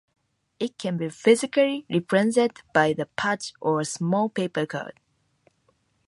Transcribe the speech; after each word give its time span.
It 0.59 0.79
can 0.79 0.97
be 0.97 1.09
physically 1.09 1.85
represented 1.87 2.63
by 2.73 2.87
a 2.97 3.05
patch 3.05 3.53
or 3.61 3.81
a 3.81 3.85
small 3.85 4.29
paper 4.29 4.65
card. 4.65 4.99